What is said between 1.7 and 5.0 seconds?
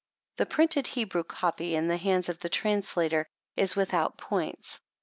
in the hands of the translator, is without points.